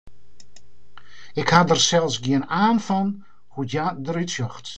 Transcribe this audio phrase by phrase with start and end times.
[1.41, 3.09] Ik ha der sels gjin aan fan
[3.53, 4.65] hoe't hja derút sjocht.